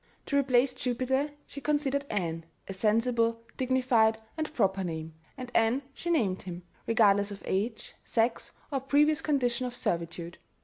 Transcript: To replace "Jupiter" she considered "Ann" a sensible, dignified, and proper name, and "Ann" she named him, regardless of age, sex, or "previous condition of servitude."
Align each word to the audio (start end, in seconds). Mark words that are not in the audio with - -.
To 0.25 0.35
replace 0.35 0.73
"Jupiter" 0.73 1.29
she 1.45 1.61
considered 1.61 2.07
"Ann" 2.09 2.47
a 2.67 2.73
sensible, 2.73 3.43
dignified, 3.55 4.17
and 4.35 4.51
proper 4.51 4.83
name, 4.83 5.13
and 5.37 5.51
"Ann" 5.55 5.83
she 5.93 6.09
named 6.09 6.41
him, 6.41 6.63
regardless 6.87 7.29
of 7.29 7.43
age, 7.45 7.93
sex, 8.03 8.51
or 8.71 8.79
"previous 8.81 9.21
condition 9.21 9.67
of 9.67 9.75
servitude." 9.75 10.39